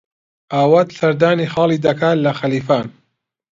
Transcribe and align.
ئاوات 0.53 0.89
سەردانی 0.97 1.47
خاڵی 1.53 1.83
دەکات 1.85 2.17
لە 2.25 2.31
خەلیفان. 2.39 2.87